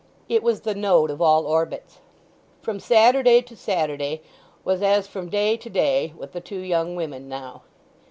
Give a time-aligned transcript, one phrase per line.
[0.27, 1.99] It was the node of all orbits.
[2.63, 4.23] From Saturday to Saturday
[4.65, 7.61] was as from day to day with the two young women now.